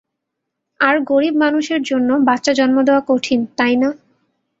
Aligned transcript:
আর 0.79 0.95
গরিব 1.01 1.33
মানুষের 1.35 1.81
জন্য 1.83 2.09
বাচ্চা 2.27 2.51
জন্ম 2.53 2.77
দেওয়া 2.83 3.01
কঠিন 3.07 3.39
না, 3.41 3.49
তাই 3.57 3.75
না? 3.75 3.89